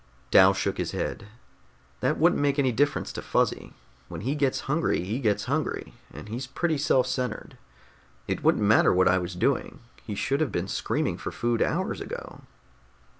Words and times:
Dal 0.31 0.55
shook 0.55 0.79
his 0.79 0.93
head. 0.93 1.27
"That 1.99 2.17
wouldn't 2.17 2.41
make 2.41 2.57
any 2.57 2.71
difference 2.71 3.11
to 3.13 3.21
Fuzzy. 3.21 3.73
When 4.07 4.21
he 4.21 4.33
gets 4.33 4.61
hungry, 4.61 5.01
he 5.03 5.19
gets 5.19 5.43
hungry, 5.45 5.93
and 6.11 6.27
he's 6.27 6.47
pretty 6.47 6.79
self 6.79 7.05
centered. 7.05 7.55
It 8.27 8.41
wouldn't 8.43 8.63
matter 8.63 8.91
what 8.95 9.07
I 9.07 9.19
was 9.19 9.35
doing, 9.35 9.79
he 10.03 10.15
should 10.15 10.41
have 10.41 10.51
been 10.51 10.67
screaming 10.67 11.17
for 11.19 11.31
food 11.31 11.61
hours 11.61 12.01
ago." 12.01 12.41